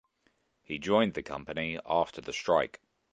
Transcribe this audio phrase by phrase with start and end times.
[0.63, 2.81] He joined the company after the strike.